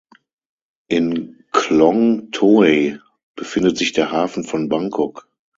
In 0.89 1.43
Khlong 1.51 2.31
Toei 2.31 2.97
befindet 3.35 3.77
sich 3.77 3.93
der 3.93 4.11
Hafen 4.11 4.43
von 4.43 4.67
Bangkok. 4.67 5.29